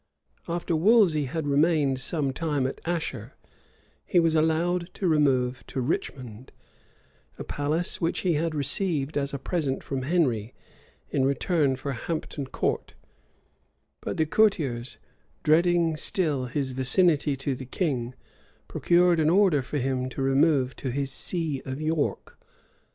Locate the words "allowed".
4.33-4.91